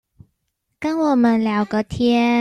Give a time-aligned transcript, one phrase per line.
[0.79, 2.39] 跟我們聊個天